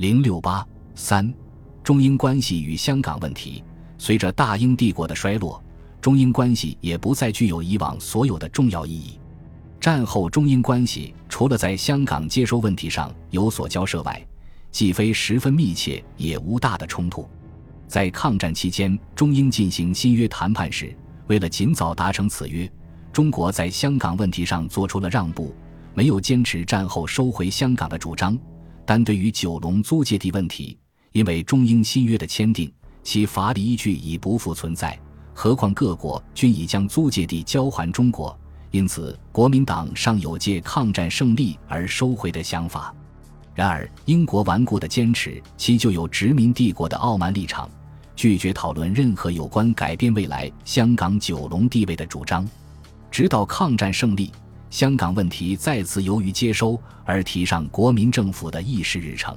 [0.00, 1.30] 零六八三，
[1.84, 3.62] 中英关系与香港问题。
[3.98, 5.62] 随着大英帝国的衰落，
[6.00, 9.20] 中英关系也不再具有以往所有的重要意义。
[9.78, 14.26] 战后中英关系除了在香港接收问题上有所交涉外，
[14.70, 17.28] 既非十分密切，也无大的冲突。
[17.86, 20.96] 在抗战期间，中英进行新约谈判时，
[21.26, 22.66] 为了尽早达成此约，
[23.12, 25.54] 中国在香港问题上做出了让步，
[25.92, 28.38] 没有坚持战后收回香港的主张。
[28.90, 30.76] 但对于九龙租界地问题，
[31.12, 32.68] 因为中英新约的签订，
[33.04, 34.98] 其法理依据已不复存在。
[35.32, 38.36] 何况各国均已将租界地交还中国，
[38.72, 42.92] 因此国民党尚有借抗战胜利而收回的想法。
[43.54, 47.70] 然而，英国顽固地坚持其就有殖民帝国的傲慢立场，
[48.16, 52.44] 拒绝讨论任何有关改变未来香港九龙地位的主张。
[53.08, 54.32] 直到抗战胜利。
[54.70, 59.36] 香港问题再次由于接收而提上国民政府的议事日程。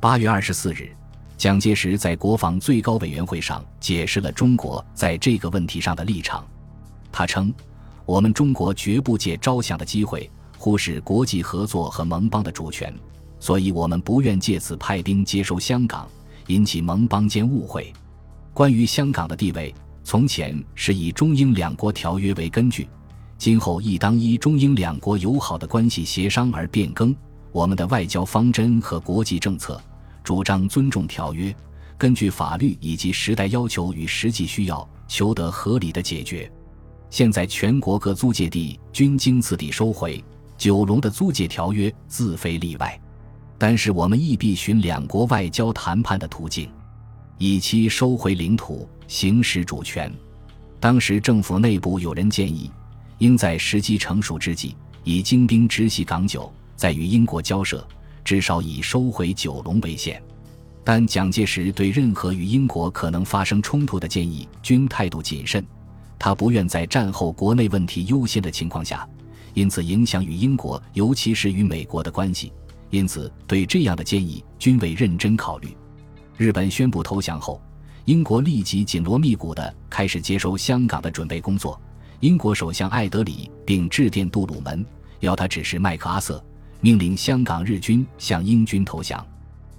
[0.00, 0.90] 八月二十四日，
[1.36, 6.42] 蒋介石在国防最高委员会上解释了中国在这个问题上的立场。
[7.12, 7.52] 他称
[8.06, 12.92] ：“我们中国绝不借招降的机会忽视国际合作和盟邦的主权，
[13.38, 16.08] 所以我们不愿借此派兵接收香港，
[16.46, 17.92] 引起盟邦间误会。
[18.54, 22.88] 关于香港的地位，从前是以中英两国条约为根据。”
[23.44, 27.14] 今后亦当依中英两国友好的关系协商而变更
[27.52, 29.78] 我们的外交方针和国际政策，
[30.22, 31.54] 主张尊重条约，
[31.98, 36.50] 根据法律以及时代要求与实际需要，求得合理的解决。
[37.10, 40.24] 现在全国各租界地均经此地收回，
[40.56, 42.98] 九龙的租界条约自非例外。
[43.58, 46.70] 但是我们亦必循两国外交谈判的途径，
[47.36, 50.10] 以期收回领土，行使主权。
[50.80, 52.70] 当时政府内部有人建议。
[53.18, 57.86] 应在时机成熟之际，以精兵直袭港九，再与英国交涉，
[58.24, 60.22] 至少以收回九龙为限。
[60.82, 65.64] 但蒋介石对任何与英国可能发生冲突的建议均态度谨慎，
[66.18, 69.08] 他不愿在战后国内问题优先的情况下，
[69.54, 72.52] 因此影响与英国，尤其是与美国的关系。
[72.90, 75.74] 因此，对这样的建议均未认真考虑。
[76.36, 77.60] 日本宣布投降后，
[78.04, 81.80] 英国立即紧锣密鼓地开始接收香港的准备工作。
[82.20, 84.84] 英国首相艾德里并致电杜鲁门，
[85.20, 86.42] 要他指示麦克阿瑟，
[86.80, 89.24] 命令香港日军向英军投降。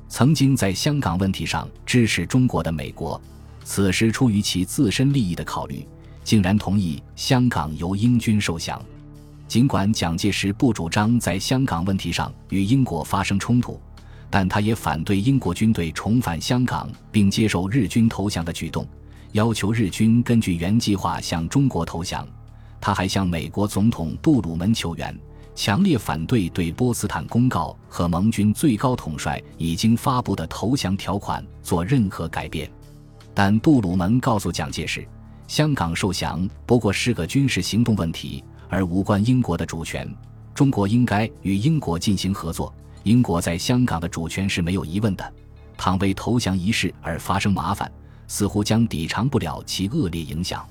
[0.07, 3.19] 曾经在香港问题上支持中国的美国，
[3.63, 5.85] 此时出于其自身利益的考虑，
[6.23, 8.79] 竟然同意香港由英军受降。
[9.47, 13.79] 尽管蒋介石不主张在香港问题上与英国发生冲突，
[14.29, 18.87] 但他也反对英国军队重返香港并接受日军投降的举动。
[19.35, 22.25] 要求日军根据原计划向中国投降，
[22.79, 25.13] 他还向美国总统杜鲁门求援，
[25.53, 32.71] 强烈反对对波茨坦公告和盟军最高统帅已经发布的投降条款做任何改变。
[33.33, 35.05] 但杜鲁门告诉蒋介石，
[35.49, 40.09] 香港受降不过是个军事行动问题，而无关英国的主权。
[40.53, 42.73] 中国应该与英国进行合作，
[43.03, 45.33] 英国在香港的主权是没有疑问的。
[45.75, 47.91] 倘为投降一事而发生麻烦，
[48.27, 50.67] 似乎将抵偿不了其恶劣影响，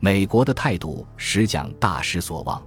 [0.00, 2.62] 美国的态度使蒋大失所望。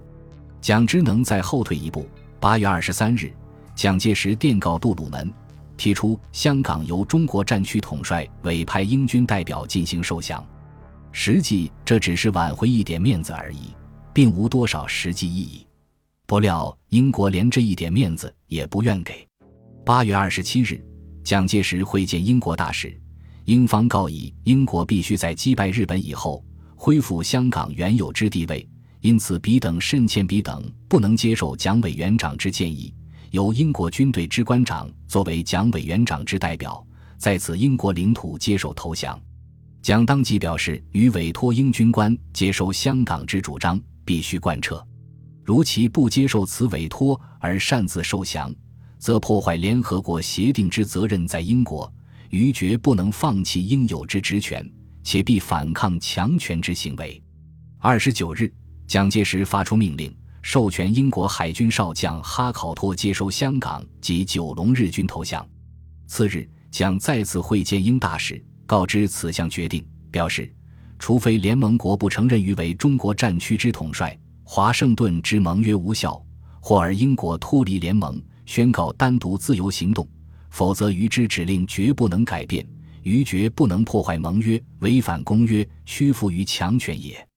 [0.59, 2.07] 蒋之能再后退一步。
[2.39, 3.31] 八月二十三日，
[3.75, 5.31] 蒋介石电告杜鲁门，
[5.77, 10.45] 提出香港由中国战区统帅委派英军代表进行受降。
[11.11, 13.75] 实际这只是挽回一点面子而已，
[14.13, 15.65] 并无多少实际意义。
[16.27, 19.27] 不料英国连这一点面子也不愿给。
[19.83, 20.79] 八月二十七日，
[21.23, 23.00] 蒋介石会见英国大使。
[23.45, 26.43] 英方告以英国必须在击败日本以后
[26.75, 28.67] 恢复香港原有之地位，
[29.01, 32.93] 因此彼等甚欠彼等不能接受蒋委员长之建议，
[33.31, 36.85] 由英国军队之官长作为蒋委员长之代表，
[37.17, 39.19] 在此英国领土接受投降。
[39.81, 44.85] 蒋当即表示，与委托英军官接收香港之主张必须贯彻，
[45.43, 48.53] 如其不接受此委托而擅自受降，
[48.99, 51.91] 则破坏联合国协定之责任在英国。
[52.31, 54.67] 于绝不能放弃应有之职权，
[55.03, 57.21] 且必反抗强权之行为。
[57.77, 58.51] 二十九日，
[58.87, 65.45] 蒋介石发出命令，授权英国海军少将哈考托接收香港及九龙日军投降。
[66.07, 70.49] 次日，蒋再次会见英大使，告知此项决定，表示，
[70.99, 76.23] 除非联盟国不承认于为中国战区之统帅，华盛顿之盟约无效，
[76.61, 80.07] 或而英国脱离联盟，宣告单独自由行动。
[80.51, 82.65] 否则，于之指令绝不能改变，
[83.03, 87.27] 于绝不能破坏盟约、违反公约、屈服于强权也。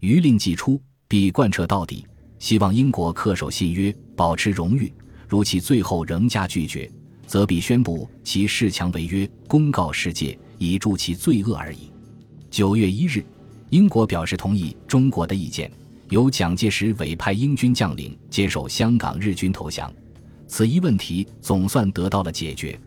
[0.00, 2.04] 于令既出，必贯彻到底。
[2.38, 4.92] 希望英国恪守信约，保持荣誉。
[5.26, 6.90] 如其最后仍加拒绝，
[7.26, 11.90] 则必宣布其恃强违约，公告世界，以助其罪恶而已。
[12.50, 13.24] 九月一日，
[13.70, 15.70] 英国表示同意中国的意见，
[16.10, 19.92] 由蒋介石委派英军将领接手香港日军投降，
[20.46, 22.78] 此一问题总算得到了解决。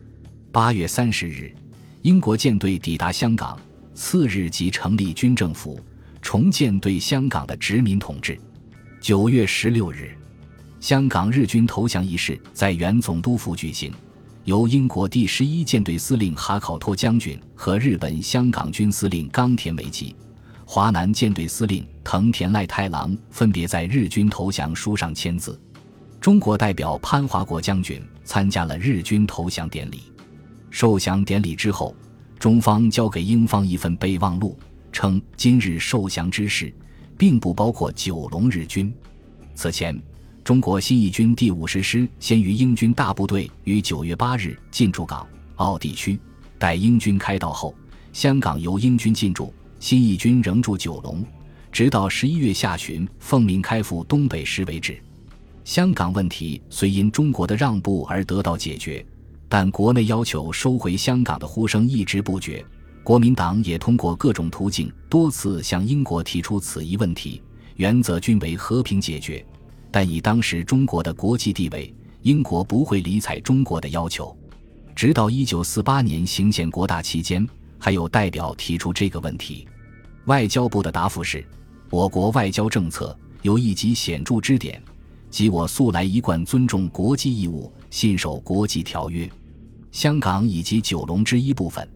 [0.52, 1.54] 八月三十日，
[2.02, 3.60] 英国舰队抵达香港，
[3.94, 5.80] 次日即成立军政府，
[6.22, 8.40] 重建对香港的殖民统治。
[9.00, 10.12] 九月十六日，
[10.80, 13.94] 香港日军投降仪式在原总督府举行，
[14.46, 20.16] 由英国第十一舰队司令哈考托将军和日本香港军司令冈田美吉、
[20.66, 25.60] 华南舰队司令藤田赖太郎分别在日军投降书上签字。
[26.22, 30.04] 中国代表潘华国将军参加了日军投降典礼。
[30.70, 31.96] 受降典礼之后，
[32.38, 34.58] 中方交给英方一份备忘录，
[34.92, 36.74] 称今日受降之事。
[37.20, 38.90] 并不包括九龙日军。
[39.54, 40.02] 此前，
[40.42, 45.28] 中国新一军第五十师先于英军大部队于九月八日进驻港
[45.58, 46.18] 澳地区，
[46.58, 47.76] 待英军开道后，
[48.14, 51.22] 香港由英军进驻，新一军仍驻九龙，
[51.74, 54.98] 直到十一月下旬奉命开赴东北时为止。
[55.64, 59.06] 香港问题虽因中国的让步而得到解决，
[59.48, 62.66] 但国内要求收回香港的呼声一直不绝。
[63.04, 67.42] 国民党也通过各种途径多次向英国提出此一问题，
[67.76, 69.44] 原则均为和平解决。
[69.92, 71.92] 但以当时中国的国际地位，
[72.22, 74.36] 英国不会理睬中国的要求。
[74.96, 77.48] 直到一九四八年行宪国大期间，
[77.80, 79.68] 还有代表提出这个问题。
[80.26, 81.44] 外交部的答复是：
[81.90, 84.80] 我国外交政策有一极显著之点，
[85.30, 89.30] 即我素来一贯尊重国际义务，信守国际条约。
[89.92, 91.88] 香港以及九龙之一部分。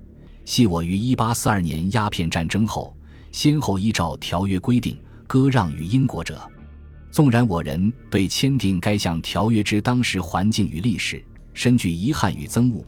[0.45, 2.95] 系我于一八四二年鸦片战争后，
[3.31, 6.41] 先后依照条约规定割让于英国者。
[7.11, 12.83] 纵然我人对签订该项条约之当时环境与历史深具遗憾与憎恶，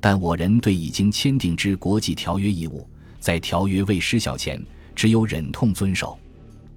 [0.00, 2.88] 但我人对已经签订之国际条约义务，
[3.20, 4.60] 在条约未失效前，
[4.94, 6.18] 只有忍痛遵守。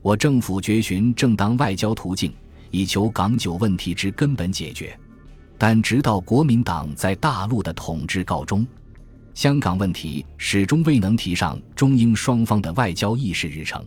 [0.01, 2.31] 我政府绝寻正当外交途径，
[2.71, 4.98] 以求港九问题之根本解决。
[5.57, 8.66] 但直到国民党在大陆的统治告终。
[9.33, 13.86] 香港问题始终未能提上中英双方的外交议事日程。